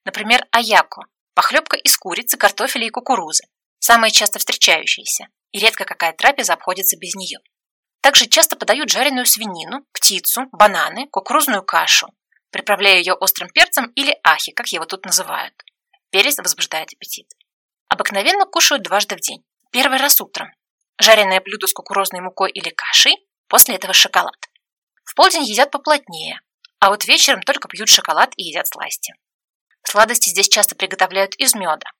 Например, 0.04 0.44
аяко– 0.50 1.02
похлебка 1.34 1.76
из 1.76 1.96
курицы, 1.96 2.36
картофеля 2.36 2.86
и 2.86 2.90
кукурузы, 2.90 3.44
самая 3.78 4.10
часто 4.10 4.40
встречающаяся, 4.40 5.28
и 5.52 5.60
редко 5.60 5.84
какая 5.84 6.12
трапеза 6.12 6.54
обходится 6.54 6.96
без 6.96 7.14
нее. 7.14 7.38
Также 8.00 8.26
часто 8.26 8.56
подают 8.56 8.90
жареную 8.90 9.26
свинину, 9.26 9.84
птицу, 9.92 10.46
бананы, 10.50 11.06
кукурузную 11.06 11.62
кашу, 11.62 12.08
приправляя 12.50 12.98
ее 12.98 13.14
острым 13.14 13.48
перцем 13.50 13.92
или 13.94 14.18
ахи, 14.24 14.50
как 14.50 14.66
его 14.68 14.86
тут 14.86 15.04
называют. 15.04 15.54
Перец 16.10 16.38
возбуждает 16.38 16.88
аппетит. 16.92 17.28
Обыкновенно 17.88 18.44
кушают 18.44 18.82
дважды 18.82 19.16
в 19.16 19.20
день. 19.20 19.44
Первый 19.70 19.98
раз 19.98 20.20
утром. 20.20 20.50
Жареное 20.98 21.40
блюдо 21.40 21.66
с 21.66 21.72
кукурузной 21.74 22.20
мукой 22.20 22.50
или 22.50 22.70
кашей, 22.70 23.16
после 23.48 23.74
этого 23.74 23.92
шоколад. 23.92 24.36
В 25.04 25.14
полдень 25.14 25.44
едят 25.44 25.70
поплотнее, 25.70 26.40
а 26.80 26.90
вот 26.90 27.04
вечером 27.06 27.42
только 27.42 27.68
пьют 27.68 27.88
шоколад 27.88 28.32
и 28.36 28.44
едят 28.44 28.66
сласти. 28.66 29.14
Сладости 29.82 30.30
здесь 30.30 30.48
часто 30.48 30.74
приготовляют 30.74 31.34
из 31.36 31.54
меда. 31.54 31.90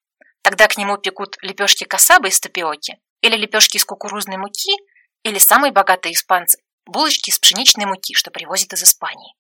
Тогда 0.43 0.67
к 0.67 0.79
нему 0.79 0.97
пекут 0.97 1.37
лепешки 1.43 1.85
касабы 1.85 2.29
из 2.29 2.41
тапиоки 2.41 2.99
или 3.21 3.37
лепешки 3.37 3.77
из 3.77 3.85
кукурузной 3.85 4.39
муки 4.39 4.73
или 5.23 5.39
самые 5.39 5.73
богатые 5.73 6.15
испанцы– 6.15 6.59
булочки 6.87 7.31
из 7.31 7.39
пшеничной 7.39 7.87
муки, 7.87 8.15
что 8.15 8.31
привозят 8.31 8.73
из 8.73 8.83
Испании. 8.83 9.35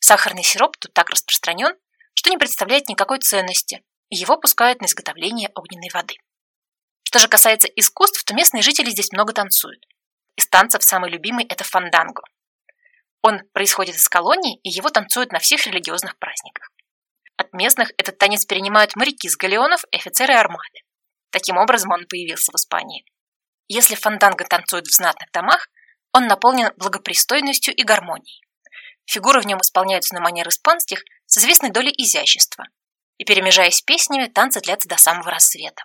Сахарный 0.00 0.42
сироп 0.42 0.76
тут 0.78 0.92
так 0.92 1.08
распространен, 1.08 1.74
что 2.14 2.30
не 2.30 2.36
представляет 2.36 2.88
никакой 2.88 3.20
ценности, 3.20 3.82
и 4.10 4.16
его 4.16 4.36
пускают 4.36 4.80
на 4.80 4.86
изготовление 4.86 5.50
огненной 5.54 5.90
воды. 5.94 6.16
Что 7.10 7.18
же 7.18 7.26
касается 7.26 7.66
искусств, 7.66 8.22
то 8.22 8.34
местные 8.34 8.62
жители 8.62 8.88
здесь 8.88 9.10
много 9.10 9.32
танцуют. 9.32 9.84
Из 10.36 10.46
танцев 10.46 10.84
самый 10.84 11.10
любимый– 11.10 11.44
это 11.48 11.64
фанданго. 11.64 12.22
Он 13.20 13.40
происходит 13.52 13.96
из 13.96 14.08
колонии, 14.08 14.60
и 14.62 14.68
его 14.68 14.90
танцуют 14.90 15.32
на 15.32 15.40
всех 15.40 15.66
религиозных 15.66 16.16
праздниках. 16.20 16.70
От 17.36 17.52
местных 17.52 17.90
этот 17.96 18.16
танец 18.16 18.46
перенимают 18.46 18.94
моряки 18.94 19.28
с 19.28 19.36
галеонов 19.36 19.82
и 19.90 19.96
офицеры 19.96 20.34
армады. 20.34 20.84
Таким 21.32 21.56
образом 21.56 21.90
он 21.90 22.06
появился 22.06 22.52
в 22.52 22.54
Испании. 22.54 23.04
Если 23.66 23.96
фанданго 23.96 24.44
танцуют 24.44 24.86
в 24.86 24.94
знатных 24.94 25.32
домах, 25.32 25.66
он 26.12 26.28
наполнен 26.28 26.72
благопристойностью 26.76 27.74
и 27.74 27.82
гармонией. 27.82 28.40
Фигуры 29.06 29.40
в 29.40 29.46
нем 29.46 29.58
исполняются 29.60 30.14
на 30.14 30.20
манер 30.20 30.46
испанских 30.48 31.02
с 31.26 31.38
известной 31.38 31.70
долей 31.70 31.92
изящества. 31.92 32.66
И 33.18 33.24
перемежаясь 33.24 33.82
песнями, 33.82 34.28
танцы 34.28 34.60
длятся 34.60 34.88
до 34.88 34.96
самого 34.96 35.32
рассвета. 35.32 35.82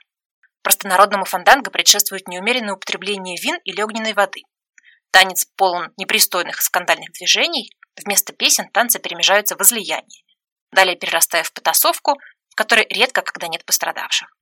Простонародному 0.66 1.26
фанданго 1.26 1.70
предшествует 1.70 2.28
неумеренное 2.28 2.74
употребление 2.74 3.38
вин 3.40 3.60
или 3.66 3.84
огненной 3.84 4.14
воды. 4.14 4.42
Танец 5.12 5.46
полон 5.56 5.94
непристойных 5.96 6.58
и 6.58 6.64
скандальных 6.64 7.12
движений, 7.12 7.70
вместо 8.04 8.34
песен 8.34 8.68
танцы 8.72 8.98
перемежаются 8.98 9.56
возлияниями, 9.56 10.26
далее 10.72 10.96
перерастая 10.96 11.44
в 11.44 11.54
потасовку, 11.54 12.18
в 12.50 12.56
которой 12.56 12.88
редко 12.90 13.22
когда 13.22 13.48
нет 13.48 13.64
пострадавших. 13.64 14.36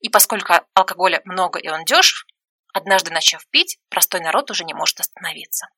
И 0.00 0.08
поскольку 0.08 0.54
алкоголя 0.74 1.22
много 1.24 1.60
и 1.60 1.68
он 1.68 1.84
дешев, 1.84 2.26
Однажды 2.74 3.12
начав 3.12 3.46
пить, 3.50 3.78
простой 3.88 4.20
народ 4.20 4.50
уже 4.50 4.64
не 4.64 4.74
может 4.74 4.98
остановиться. 4.98 5.68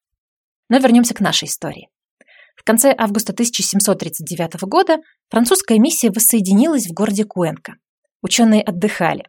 Но 0.70 0.78
вернемся 0.78 1.12
к 1.12 1.20
нашей 1.20 1.44
истории. 1.44 1.90
В 2.56 2.64
конце 2.64 2.94
августа 2.96 3.32
1739 3.32 4.62
года 4.62 4.96
французская 5.28 5.78
миссия 5.78 6.10
воссоединилась 6.10 6.86
в 6.86 6.94
городе 6.94 7.24
Куэнка. 7.24 7.74
Ученые 8.22 8.62
отдыхали. 8.62 9.28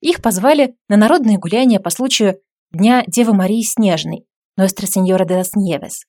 Их 0.00 0.22
позвали 0.22 0.76
на 0.88 0.96
народные 0.96 1.38
гуляния 1.38 1.78
по 1.78 1.90
случаю 1.90 2.40
Дня 2.72 3.04
Девы 3.06 3.34
Марии 3.34 3.62
Снежной, 3.62 4.24
Ностра 4.56 4.86
Сеньора 4.86 5.24
де 5.24 5.42
Ньевес. 5.54 6.04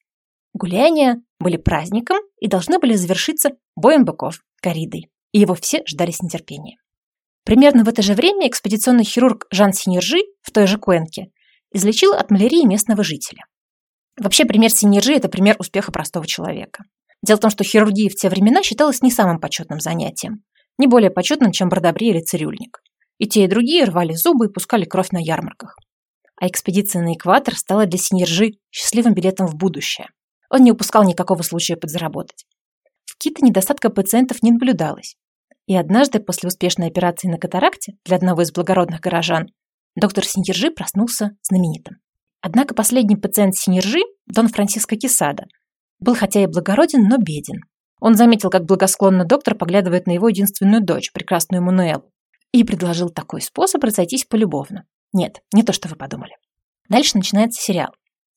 Гуляния 0.53 1.21
были 1.39 1.57
праздником 1.57 2.17
и 2.39 2.47
должны 2.47 2.79
были 2.79 2.93
завершиться 2.93 3.51
боем 3.75 4.05
быков, 4.05 4.41
коридой, 4.61 5.09
и 5.31 5.39
его 5.39 5.55
все 5.55 5.83
ждали 5.85 6.11
с 6.11 6.21
нетерпением. 6.21 6.77
Примерно 7.43 7.83
в 7.83 7.89
это 7.89 8.01
же 8.01 8.13
время 8.13 8.47
экспедиционный 8.47 9.03
хирург 9.03 9.47
Жан 9.51 9.73
Синержи 9.73 10.19
в 10.41 10.51
той 10.51 10.67
же 10.67 10.77
Куэнке 10.77 11.31
излечил 11.73 12.13
от 12.13 12.31
малярии 12.31 12.65
местного 12.65 13.03
жителя. 13.03 13.45
Вообще, 14.17 14.45
пример 14.45 14.69
Синержи– 14.69 15.13
это 15.15 15.29
пример 15.29 15.55
успеха 15.57 15.91
простого 15.91 16.27
человека. 16.27 16.83
Дело 17.23 17.37
в 17.37 17.41
том, 17.41 17.49
что 17.49 17.63
хирургия 17.63 18.09
в 18.09 18.15
те 18.15 18.29
времена 18.29 18.61
считалась 18.61 19.01
не 19.01 19.11
самым 19.11 19.39
почетным 19.39 19.79
занятием, 19.79 20.43
не 20.77 20.87
более 20.87 21.11
почетным, 21.11 21.51
чем 21.51 21.69
бродобрей 21.69 22.11
или 22.11 22.21
цирюльник. 22.21 22.81
И 23.21 23.27
те, 23.27 23.43
и 23.43 23.47
другие 23.47 23.83
рвали 23.83 24.15
зубы 24.15 24.47
и 24.47 24.49
пускали 24.49 24.83
кровь 24.83 25.11
на 25.11 25.19
ярмарках. 25.19 25.77
А 26.37 26.47
экспедиция 26.47 27.03
на 27.03 27.13
экватор 27.13 27.55
стала 27.55 27.85
для 27.85 27.99
Синержи 27.99 28.53
счастливым 28.71 29.13
билетом 29.13 29.45
в 29.45 29.55
будущее. 29.55 30.07
Он 30.49 30.63
не 30.63 30.71
упускал 30.71 31.03
никакого 31.03 31.43
случая 31.43 31.75
подзаработать. 31.75 32.45
В 33.05 33.15
Кито 33.19 33.45
недостатка 33.45 33.91
пациентов 33.91 34.41
не 34.41 34.49
наблюдалось. 34.49 35.17
И 35.67 35.75
однажды, 35.75 36.19
после 36.19 36.47
успешной 36.47 36.87
операции 36.87 37.27
на 37.27 37.37
катаракте 37.37 37.93
для 38.05 38.17
одного 38.17 38.41
из 38.41 38.51
благородных 38.51 39.01
горожан, 39.01 39.49
доктор 39.95 40.25
Синьержи 40.25 40.71
проснулся 40.71 41.37
знаменитым. 41.43 41.97
Однако 42.41 42.73
последний 42.73 43.17
пациент 43.17 43.55
Синьержи, 43.55 44.01
Дон 44.25 44.47
Франциско 44.47 44.95
Кисада, 44.95 45.45
был 45.99 46.15
хотя 46.15 46.41
и 46.41 46.47
благороден, 46.47 47.07
но 47.07 47.17
беден. 47.17 47.59
Он 47.99 48.15
заметил, 48.15 48.49
как 48.49 48.65
благосклонно 48.65 49.25
доктор 49.25 49.53
поглядывает 49.53 50.07
на 50.07 50.11
его 50.11 50.27
единственную 50.27 50.83
дочь, 50.83 51.11
прекрасную 51.13 51.61
Мануэлу, 51.61 52.10
и 52.51 52.63
предложил 52.63 53.09
такой 53.09 53.41
способ 53.41 53.83
разойтись 53.83 54.25
полюбовно. 54.25 54.85
Нет, 55.13 55.41
не 55.53 55.63
то, 55.63 55.73
что 55.73 55.87
вы 55.87 55.95
подумали. 55.95 56.35
Дальше 56.89 57.17
начинается 57.17 57.61
сериал. 57.61 57.91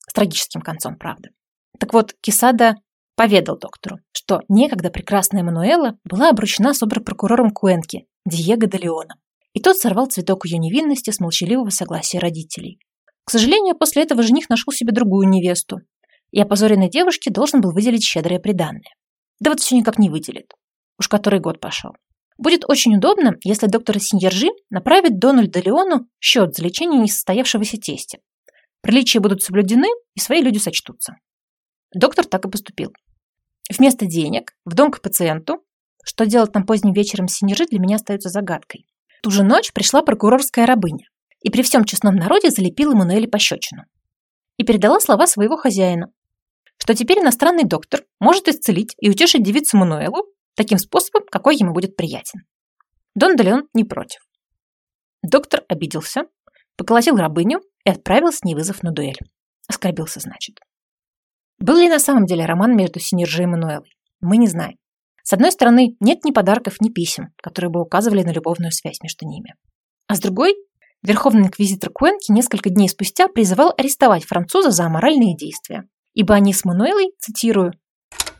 С 0.08 0.12
трагическим 0.12 0.60
концом, 0.60 0.96
правда. 0.96 1.30
Так 1.78 1.92
вот, 1.92 2.14
Кисада 2.20 2.76
поведал 3.16 3.58
доктору, 3.58 3.98
что 4.12 4.42
некогда 4.48 4.90
прекрасная 4.90 5.42
Мануэла 5.42 5.98
была 6.04 6.30
обручена 6.30 6.74
с 6.74 6.82
оберпрокурором 6.82 7.50
Куэнки, 7.50 8.06
Диего 8.26 8.66
де 8.66 8.78
Леоном, 8.78 9.18
и 9.52 9.60
тот 9.60 9.76
сорвал 9.76 10.06
цветок 10.06 10.46
ее 10.46 10.58
невинности 10.58 11.10
с 11.10 11.20
молчаливого 11.20 11.70
согласия 11.70 12.18
родителей. 12.18 12.78
К 13.24 13.30
сожалению, 13.30 13.76
после 13.76 14.02
этого 14.02 14.22
жених 14.22 14.48
нашел 14.48 14.72
себе 14.72 14.92
другую 14.92 15.28
невесту, 15.28 15.78
и 16.30 16.40
опозоренной 16.40 16.90
девушке 16.90 17.30
должен 17.30 17.60
был 17.60 17.72
выделить 17.72 18.04
щедрое 18.04 18.40
приданное. 18.40 18.94
Да 19.40 19.50
вот 19.50 19.60
все 19.60 19.76
никак 19.76 19.98
не 19.98 20.10
выделит. 20.10 20.52
Уж 20.98 21.08
который 21.08 21.40
год 21.40 21.60
пошел. 21.60 21.92
Будет 22.36 22.64
очень 22.68 22.96
удобно, 22.96 23.36
если 23.44 23.66
доктор 23.66 24.00
Синьержи 24.00 24.48
направит 24.68 25.18
Дону 25.18 25.46
де 25.46 25.60
Леону 25.60 26.08
счет 26.20 26.54
за 26.54 26.64
лечение 26.64 27.00
несостоявшегося 27.00 27.76
тестя. 27.76 28.18
Приличия 28.80 29.20
будут 29.20 29.42
соблюдены, 29.42 29.88
и 30.14 30.20
свои 30.20 30.42
люди 30.42 30.58
сочтутся. 30.58 31.16
Доктор 31.94 32.26
так 32.26 32.44
и 32.44 32.50
поступил. 32.50 32.92
Вместо 33.70 34.04
денег 34.06 34.52
в 34.64 34.74
дом 34.74 34.90
к 34.90 35.00
пациенту, 35.00 35.64
что 36.04 36.26
делать 36.26 36.52
там 36.52 36.66
поздним 36.66 36.92
вечером 36.92 37.28
синежи 37.28 37.66
для 37.66 37.78
меня 37.78 37.96
остается 37.96 38.28
загадкой. 38.28 38.86
Ту 39.22 39.30
же 39.30 39.42
ночь 39.42 39.72
пришла 39.72 40.02
прокурорская 40.02 40.66
рабыня 40.66 41.06
и 41.40 41.50
при 41.50 41.62
всем 41.62 41.84
честном 41.84 42.16
народе 42.16 42.50
залепила 42.50 42.92
Эммануэле 42.92 43.28
пощечину. 43.28 43.84
И 44.58 44.64
передала 44.64 45.00
слова 45.00 45.26
своего 45.26 45.56
хозяина, 45.56 46.12
что 46.78 46.94
теперь 46.94 47.20
иностранный 47.20 47.64
доктор 47.64 48.04
может 48.20 48.48
исцелить 48.48 48.94
и 49.00 49.08
утешить 49.08 49.42
девицу 49.42 49.76
Мануэлу 49.78 50.26
таким 50.54 50.78
способом, 50.78 51.22
какой 51.30 51.56
ему 51.56 51.72
будет 51.72 51.96
приятен. 51.96 52.40
Дон 53.14 53.36
Делеон 53.36 53.68
не 53.74 53.84
против. 53.84 54.20
Доктор 55.22 55.64
обиделся, 55.68 56.22
поколотил 56.76 57.16
рабыню 57.16 57.60
и 57.84 57.90
отправил 57.90 58.32
с 58.32 58.42
ней 58.42 58.54
вызов 58.54 58.82
на 58.82 58.92
дуэль. 58.92 59.18
Оскорбился, 59.68 60.20
значит. 60.20 60.58
Был 61.58 61.76
ли 61.76 61.88
на 61.88 61.98
самом 61.98 62.26
деле 62.26 62.44
роман 62.44 62.76
между 62.76 63.00
Синержи 63.00 63.44
и 63.44 63.46
Мануэлой? 63.46 63.90
Мы 64.20 64.36
не 64.36 64.48
знаем. 64.48 64.76
С 65.22 65.32
одной 65.32 65.52
стороны, 65.52 65.96
нет 66.00 66.24
ни 66.24 66.32
подарков, 66.32 66.80
ни 66.80 66.90
писем, 66.90 67.28
которые 67.42 67.70
бы 67.70 67.80
указывали 67.80 68.22
на 68.22 68.30
любовную 68.30 68.72
связь 68.72 69.00
между 69.02 69.26
ними. 69.26 69.54
А 70.06 70.16
с 70.16 70.20
другой, 70.20 70.54
верховный 71.02 71.46
инквизитор 71.46 71.90
Куэнки 71.90 72.30
несколько 72.30 72.68
дней 72.68 72.88
спустя 72.88 73.28
призывал 73.28 73.72
арестовать 73.78 74.24
француза 74.24 74.70
за 74.70 74.84
аморальные 74.84 75.36
действия, 75.36 75.88
ибо 76.12 76.34
они 76.34 76.52
с 76.52 76.64
Мануэлой, 76.66 77.12
цитирую, 77.18 77.72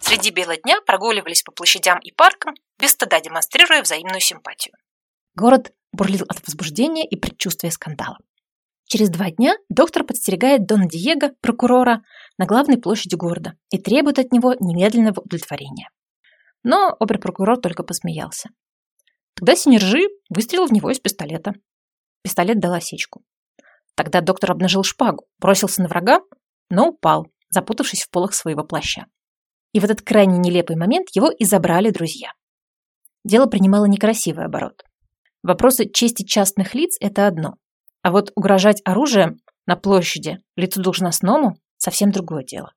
«среди 0.05 0.31
бела 0.31 0.57
дня 0.57 0.81
прогуливались 0.81 1.43
по 1.43 1.53
площадям 1.53 1.99
и 1.99 2.13
паркам, 2.13 2.55
без 2.79 2.91
стыда 2.91 3.21
демонстрируя 3.21 3.83
взаимную 3.83 4.21
симпатию». 4.21 4.75
Город 5.35 5.73
бурлил 5.93 6.25
от 6.29 6.47
возбуждения 6.47 7.07
и 7.07 7.17
предчувствия 7.17 7.71
скандала. 7.71 8.19
Через 8.87 9.09
два 9.09 9.31
дня 9.31 9.57
доктор 9.69 10.05
подстерегает 10.05 10.67
Дона 10.67 10.89
Диего, 10.89 11.33
прокурора, 11.41 12.03
на 12.39 12.47
главной 12.47 12.79
площади 12.79 13.15
города 13.15 13.55
и 13.71 13.79
требует 13.79 14.19
от 14.19 14.33
него 14.33 14.55
немедленного 14.61 15.21
удовлетворения. 15.21 15.89
Но 16.63 16.95
обер-прокурор 17.01 17.59
только 17.61 17.83
посмеялся. 17.83 18.51
Тогда 19.35 19.57
Синержи 19.57 20.09
выстрелил 20.29 20.67
в 20.67 20.73
него 20.73 20.91
из 20.91 21.01
пистолета. 21.01 21.55
Пистолет 22.23 22.61
дал 22.61 22.75
осечку. 22.75 23.25
Тогда 23.95 24.21
доктор 24.21 24.53
обнажил 24.53 24.83
шпагу, 24.83 25.27
бросился 25.39 25.83
на 25.83 25.89
врага, 25.89 26.21
но 26.69 26.89
упал, 26.89 27.27
запутавшись 27.51 28.05
в 28.05 28.11
полах 28.11 28.35
своего 28.35 28.65
плаща. 28.65 29.07
И 29.75 29.81
в 29.81 29.85
этот 29.85 30.01
крайне 30.01 30.39
нелепый 30.39 30.77
момент 30.77 31.09
его 31.15 31.31
и 31.31 31.45
забрали 31.45 31.91
друзья. 31.91 32.33
Дело 33.25 33.47
принимало 33.47 33.85
некрасивый 33.85 34.47
оборот. 34.47 34.83
Вопросы 35.43 35.91
чести 35.91 36.25
частных 36.25 36.75
лиц– 36.75 36.97
это 37.01 37.27
одно. 37.27 37.57
А 38.03 38.13
вот 38.13 38.33
угрожать 38.37 38.81
оружием 38.85 39.41
на 39.67 39.77
площади 39.77 40.39
лицу 40.57 40.81
должностному– 40.81 41.59
совсем 41.77 42.13
другое 42.13 42.45
дело. 42.45 42.73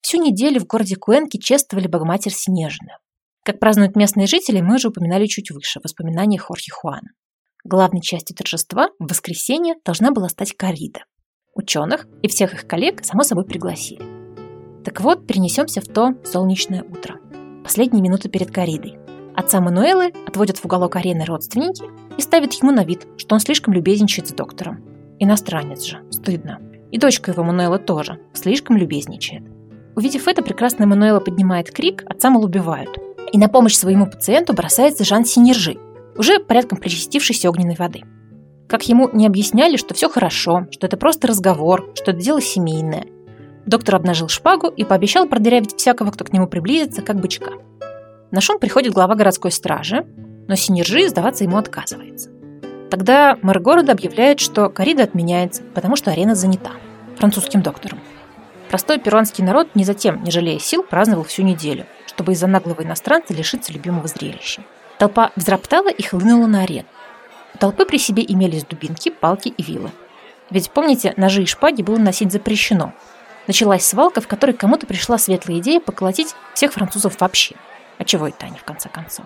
Всю 0.00 0.22
неделю 0.22 0.60
в 0.60 0.66
городе 0.66 0.96
Куэнки 0.96 1.38
чествовали 1.38 1.88
Богоматерь 1.88 2.32
Снежную. 2.32 2.98
Как 3.44 3.58
празднуют 3.58 3.96
местные 3.96 4.26
жители, 4.26 4.60
мы 4.60 4.76
уже 4.76 4.88
упоминали 4.88 5.26
чуть 5.26 5.50
выше 5.50 5.80
в 5.80 5.84
воспоминаниях 5.84 6.42
Хорхе 6.42 6.70
Хуана. 6.70 7.10
Главной 7.64 8.00
частью 8.00 8.36
торжества 8.36 8.90
в 8.98 9.08
воскресенье 9.08 9.74
должна 9.84 10.12
была 10.12 10.28
стать 10.28 10.54
корида. 10.56 11.00
Ученых 11.54 12.06
и 12.22 12.28
всех 12.28 12.54
их 12.54 12.66
коллег, 12.66 13.04
само 13.04 13.24
собой, 13.24 13.44
пригласили. 13.44 14.17
Так 14.88 15.02
вот, 15.02 15.26
перенесемся 15.26 15.82
в 15.82 15.84
то 15.86 16.14
солнечное 16.24 16.82
утро. 16.82 17.16
Последние 17.62 18.02
минуты 18.02 18.30
перед 18.30 18.50
коридой. 18.50 18.98
Отца 19.36 19.60
Мануэлы 19.60 20.14
отводят 20.26 20.56
в 20.56 20.64
уголок 20.64 20.96
арены 20.96 21.26
родственники 21.26 21.84
и 22.16 22.22
ставят 22.22 22.54
ему 22.54 22.72
на 22.72 22.84
вид, 22.84 23.06
что 23.18 23.34
он 23.34 23.40
слишком 23.40 23.74
любезничает 23.74 24.28
с 24.28 24.32
доктором. 24.32 24.82
Иностранец 25.18 25.84
же, 25.84 26.00
стыдно. 26.10 26.62
И 26.90 26.96
дочка 26.96 27.32
его 27.32 27.44
Мануэла 27.44 27.78
тоже 27.78 28.18
слишком 28.32 28.78
любезничает. 28.78 29.42
Увидев 29.94 30.26
это, 30.26 30.40
прекрасная 30.40 30.86
Мануэла 30.86 31.20
поднимает 31.20 31.70
крик, 31.70 32.02
отца 32.06 32.30
мол 32.30 32.46
убивают. 32.46 32.96
И 33.30 33.36
на 33.36 33.50
помощь 33.50 33.74
своему 33.74 34.06
пациенту 34.06 34.54
бросается 34.54 35.04
Жан 35.04 35.26
Синержи, 35.26 35.76
уже 36.16 36.38
порядком 36.38 36.78
причастившийся 36.78 37.50
огненной 37.50 37.76
воды. 37.76 38.04
Как 38.66 38.88
ему 38.88 39.10
не 39.12 39.26
объясняли, 39.26 39.76
что 39.76 39.92
все 39.92 40.08
хорошо, 40.08 40.66
что 40.70 40.86
это 40.86 40.96
просто 40.96 41.28
разговор, 41.28 41.90
что 41.94 42.12
это 42.12 42.22
дело 42.22 42.40
семейное. 42.40 43.04
Доктор 43.68 43.96
обнажил 43.96 44.28
шпагу 44.28 44.68
и 44.68 44.82
пообещал 44.82 45.28
продырявить 45.28 45.76
всякого, 45.76 46.10
кто 46.10 46.24
к 46.24 46.32
нему 46.32 46.46
приблизится, 46.46 47.02
как 47.02 47.20
бычка. 47.20 47.50
На 48.30 48.40
шум 48.40 48.58
приходит 48.58 48.94
глава 48.94 49.14
городской 49.14 49.52
стражи, 49.52 50.06
но 50.48 50.54
Синержи 50.54 51.06
сдаваться 51.10 51.44
ему 51.44 51.58
отказывается. 51.58 52.30
Тогда 52.90 53.36
мэр 53.42 53.60
города 53.60 53.92
объявляет, 53.92 54.40
что 54.40 54.70
коррида 54.70 55.02
отменяется, 55.02 55.62
потому 55.74 55.96
что 55.96 56.10
арена 56.10 56.34
занята 56.34 56.70
французским 57.18 57.60
доктором. 57.60 57.98
Простой 58.70 58.98
перуанский 58.98 59.44
народ 59.44 59.68
не 59.74 59.84
затем, 59.84 60.24
не 60.24 60.30
жалея 60.30 60.58
сил, 60.58 60.82
праздновал 60.82 61.24
всю 61.24 61.42
неделю, 61.42 61.84
чтобы 62.06 62.32
из-за 62.32 62.46
наглого 62.46 62.84
иностранца 62.84 63.34
лишиться 63.34 63.74
любимого 63.74 64.08
зрелища. 64.08 64.62
Толпа 64.98 65.30
взроптала 65.36 65.90
и 65.90 66.02
хлынула 66.02 66.46
на 66.46 66.62
арену. 66.62 66.88
У 67.54 67.58
толпы 67.58 67.84
при 67.84 67.98
себе 67.98 68.24
имелись 68.26 68.64
дубинки, 68.64 69.10
палки 69.10 69.48
и 69.48 69.62
вилы. 69.62 69.90
Ведь, 70.48 70.70
помните, 70.70 71.12
ножи 71.18 71.42
и 71.42 71.46
шпаги 71.46 71.82
было 71.82 71.98
носить 71.98 72.32
запрещено. 72.32 72.94
Началась 73.48 73.84
свалка, 73.84 74.20
в 74.20 74.28
которой 74.28 74.52
кому-то 74.52 74.86
пришла 74.86 75.16
светлая 75.16 75.58
идея 75.58 75.80
поколотить 75.80 76.34
всех 76.54 76.74
французов 76.74 77.18
вообще. 77.18 77.56
А 77.96 78.04
чего 78.04 78.28
это 78.28 78.44
они, 78.44 78.58
в 78.58 78.64
конце 78.64 78.90
концов? 78.90 79.24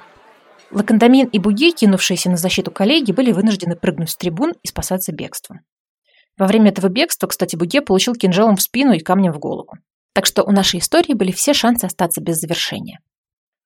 Лакандамин 0.70 1.26
и 1.26 1.38
Буги, 1.40 1.72
кинувшиеся 1.72 2.30
на 2.30 2.36
защиту 2.36 2.70
коллеги, 2.70 3.10
были 3.10 3.32
вынуждены 3.32 3.74
прыгнуть 3.74 4.10
с 4.10 4.16
трибун 4.16 4.54
и 4.62 4.68
спасаться 4.68 5.12
бегством. 5.12 5.60
Во 6.38 6.46
время 6.46 6.70
этого 6.70 6.88
бегства, 6.88 7.26
кстати, 7.26 7.56
Буге 7.56 7.82
получил 7.82 8.14
кинжалом 8.14 8.56
в 8.56 8.62
спину 8.62 8.92
и 8.92 9.00
камнем 9.00 9.32
в 9.32 9.40
голову. 9.40 9.72
Так 10.14 10.24
что 10.24 10.44
у 10.44 10.52
нашей 10.52 10.78
истории 10.78 11.14
были 11.14 11.32
все 11.32 11.52
шансы 11.52 11.84
остаться 11.84 12.22
без 12.22 12.36
завершения. 12.36 13.00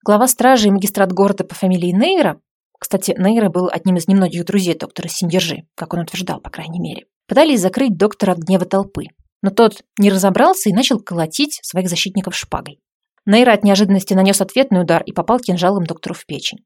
Глава 0.05 0.27
стражи 0.27 0.69
и 0.69 0.71
магистрат 0.71 1.12
города 1.12 1.45
по 1.45 1.55
фамилии 1.55 1.92
Нейра, 1.92 2.40
кстати, 2.79 3.14
Нейра 3.19 3.51
был 3.51 3.69
одним 3.71 3.97
из 3.97 4.09
немногих 4.09 4.47
друзей 4.47 4.77
доктора 4.77 5.09
Синдержи, 5.09 5.66
как 5.75 5.92
он 5.92 6.01
утверждал, 6.01 6.40
по 6.40 6.51
крайней 6.51 6.81
мере, 6.81 7.07
пытались 7.29 7.61
закрыть 7.61 7.97
доктора 7.97 8.33
от 8.33 8.38
гнева 8.38 8.64
толпы. 8.64 9.05
Но 9.47 9.53
тот 9.53 9.85
не 9.97 10.11
разобрался 10.11 10.71
и 10.71 10.73
начал 10.73 10.99
колотить 10.99 11.61
своих 11.63 11.89
защитников 11.89 12.35
шпагой. 12.35 12.81
Нейра 13.27 13.53
от 13.53 13.63
неожиданности 13.63 14.13
нанес 14.13 14.41
ответный 14.41 14.81
удар 14.81 15.05
и 15.05 15.13
попал 15.13 15.39
кинжалом 15.39 15.87
доктору 15.87 16.17
в 16.17 16.27
печень. 16.27 16.65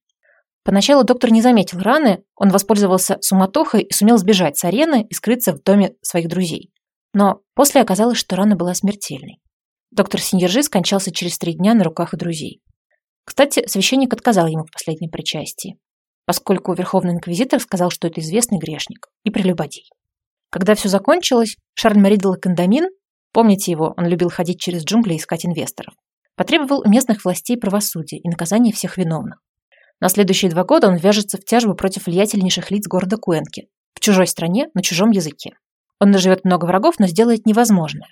Поначалу 0.64 1.04
доктор 1.04 1.30
не 1.30 1.42
заметил 1.42 1.80
раны, 1.80 2.24
он 2.36 2.48
воспользовался 2.48 3.18
суматохой 3.20 3.82
и 3.82 3.92
сумел 3.92 4.16
сбежать 4.16 4.56
с 4.56 4.64
арены 4.64 5.06
и 5.10 5.12
скрыться 5.12 5.52
в 5.52 5.62
доме 5.62 5.92
своих 6.00 6.28
друзей. 6.28 6.70
Но 7.12 7.42
после 7.54 7.82
оказалось, 7.82 8.16
что 8.16 8.34
рана 8.34 8.56
была 8.56 8.72
смертельной. 8.72 9.42
Доктор 9.90 10.18
Синьержи 10.18 10.62
скончался 10.62 11.12
через 11.12 11.36
три 11.36 11.52
дня 11.52 11.74
на 11.74 11.84
руках 11.84 12.14
у 12.14 12.16
друзей. 12.16 12.62
Кстати, 13.26 13.66
священник 13.66 14.14
отказал 14.14 14.46
ему 14.46 14.64
в 14.64 14.70
последнем 14.70 15.10
причастии, 15.10 15.76
поскольку 16.24 16.72
Верховный 16.72 17.12
Инквизитор 17.12 17.60
сказал, 17.60 17.90
что 17.90 18.08
это 18.08 18.22
известный 18.22 18.58
грешник 18.58 19.08
и 19.24 19.30
прелюбодей. 19.30 19.90
Когда 20.50 20.74
все 20.74 20.88
закончилось, 20.88 21.56
Шарль-Мари 21.74 22.16
де 22.16 22.26
Лакандамин, 22.26 22.88
помните 23.32 23.70
его, 23.70 23.94
он 23.96 24.06
любил 24.06 24.30
ходить 24.30 24.60
через 24.60 24.84
джунгли 24.84 25.14
и 25.14 25.16
искать 25.16 25.46
инвесторов, 25.46 25.94
потребовал 26.36 26.82
у 26.84 26.88
местных 26.88 27.24
властей 27.24 27.56
правосудия 27.56 28.18
и 28.18 28.28
наказания 28.28 28.72
всех 28.72 28.98
виновных. 28.98 29.40
На 30.00 30.08
следующие 30.08 30.50
два 30.50 30.64
года 30.64 30.88
он 30.88 30.96
вяжется 30.96 31.38
в 31.38 31.44
тяжбу 31.44 31.74
против 31.74 32.06
влиятельнейших 32.06 32.70
лиц 32.72 32.88
города 32.88 33.16
Куэнки, 33.16 33.68
в 33.94 34.00
чужой 34.00 34.26
стране, 34.26 34.68
на 34.74 34.82
чужом 34.82 35.10
языке. 35.10 35.52
Он 36.00 36.10
наживет 36.10 36.44
много 36.44 36.64
врагов, 36.64 36.98
но 36.98 37.06
сделает 37.06 37.46
невозможное. 37.46 38.08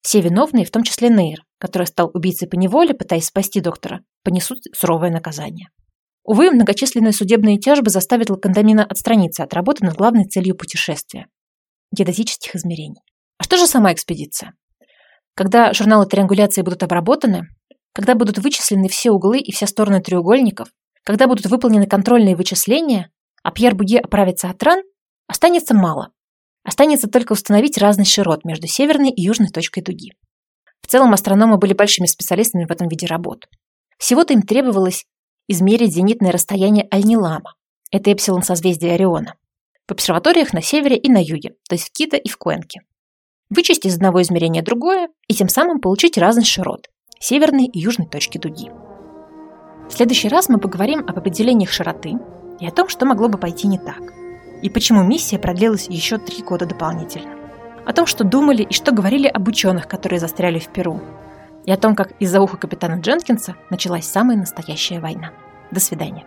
Все 0.00 0.20
виновные, 0.20 0.64
в 0.64 0.70
том 0.70 0.84
числе 0.84 1.10
Нейр, 1.10 1.42
который 1.58 1.86
стал 1.86 2.10
убийцей 2.14 2.48
по 2.48 2.54
неволе, 2.54 2.94
пытаясь 2.94 3.26
спасти 3.26 3.60
доктора, 3.60 4.00
понесут 4.24 4.58
суровое 4.72 5.10
наказание. 5.10 5.68
Увы, 6.24 6.50
многочисленные 6.52 7.12
судебные 7.12 7.58
тяжбы 7.58 7.90
заставят 7.90 8.30
Лакандамина 8.30 8.84
отстраниться 8.84 9.42
от 9.42 9.52
работы 9.52 9.84
над 9.84 9.96
главной 9.96 10.24
целью 10.24 10.56
путешествия– 10.56 11.26
геодезических 11.92 12.54
измерений. 12.56 13.02
А 13.38 13.44
что 13.44 13.56
же 13.56 13.66
сама 13.66 13.92
экспедиция? 13.92 14.54
Когда 15.34 15.72
журналы 15.72 16.06
триангуляции 16.06 16.62
будут 16.62 16.82
обработаны, 16.82 17.48
когда 17.92 18.14
будут 18.14 18.38
вычислены 18.38 18.88
все 18.88 19.10
углы 19.10 19.38
и 19.38 19.52
все 19.52 19.66
стороны 19.66 20.00
треугольников, 20.00 20.68
когда 21.04 21.26
будут 21.26 21.46
выполнены 21.46 21.86
контрольные 21.86 22.36
вычисления, 22.36 23.10
а 23.42 23.50
Пьер 23.50 23.74
Буге 23.74 23.98
оправится 23.98 24.48
от 24.48 24.62
ран, 24.62 24.82
останется 25.26 25.74
мало. 25.74 26.10
Останется 26.64 27.08
только 27.08 27.32
установить 27.32 27.78
разность 27.78 28.12
широт 28.12 28.44
между 28.44 28.66
северной 28.66 29.10
и 29.10 29.22
южной 29.22 29.48
точкой 29.48 29.82
дуги. 29.82 30.12
В 30.80 30.86
целом 30.86 31.12
астрономы 31.12 31.58
были 31.58 31.72
большими 31.72 32.06
специалистами 32.06 32.64
в 32.64 32.70
этом 32.70 32.88
виде 32.88 33.06
работ. 33.06 33.46
Всего-то 33.98 34.32
им 34.32 34.42
требовалось 34.42 35.06
измерить 35.48 35.92
зенитное 35.92 36.32
расстояние 36.32 36.86
Альнилама. 36.90 37.54
Это 37.90 38.12
эпсилон 38.12 38.42
созвездия 38.42 38.92
Ориона. 38.92 39.34
В 39.86 39.92
обсерваториях 39.92 40.52
на 40.52 40.62
севере 40.62 40.96
и 40.96 41.10
на 41.10 41.22
юге, 41.22 41.50
то 41.68 41.74
есть 41.74 41.88
в 41.88 41.92
Кита 41.92 42.16
и 42.16 42.28
в 42.28 42.36
Куэнке. 42.38 42.80
Вычесть 43.50 43.84
из 43.84 43.96
одного 43.96 44.22
измерения 44.22 44.62
другое 44.62 45.08
и 45.28 45.34
тем 45.34 45.48
самым 45.48 45.80
получить 45.80 46.16
разность 46.16 46.48
широт 46.48 46.88
северной 47.22 47.66
и 47.66 47.78
южной 47.78 48.08
точки 48.08 48.38
дуги. 48.38 48.70
В 49.88 49.92
следующий 49.92 50.28
раз 50.28 50.48
мы 50.48 50.58
поговорим 50.58 51.00
об 51.06 51.16
определениях 51.18 51.70
широты 51.70 52.14
и 52.58 52.66
о 52.66 52.70
том, 52.70 52.88
что 52.88 53.06
могло 53.06 53.28
бы 53.28 53.38
пойти 53.38 53.68
не 53.68 53.78
так, 53.78 54.12
и 54.62 54.68
почему 54.68 55.02
миссия 55.02 55.38
продлилась 55.38 55.88
еще 55.88 56.18
три 56.18 56.42
года 56.42 56.66
дополнительно. 56.66 57.36
О 57.86 57.92
том, 57.92 58.06
что 58.06 58.24
думали 58.24 58.62
и 58.62 58.72
что 58.72 58.92
говорили 58.92 59.26
об 59.28 59.46
ученых, 59.48 59.86
которые 59.88 60.18
застряли 60.18 60.58
в 60.58 60.68
Перу, 60.68 61.00
и 61.64 61.70
о 61.70 61.76
том, 61.76 61.94
как 61.94 62.12
из-за 62.18 62.40
уха 62.40 62.56
капитана 62.56 63.00
Дженкинса 63.00 63.54
началась 63.70 64.06
самая 64.06 64.36
настоящая 64.36 65.00
война. 65.00 65.32
До 65.70 65.78
свидания. 65.78 66.26